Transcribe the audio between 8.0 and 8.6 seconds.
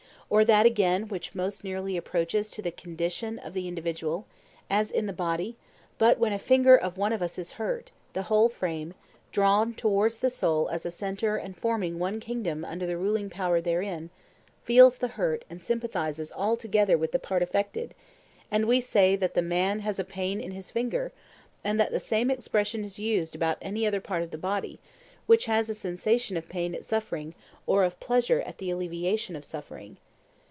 the whole